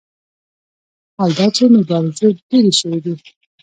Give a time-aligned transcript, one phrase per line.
[1.17, 3.13] حال دا چې مبارزې ډېرې شوې دي.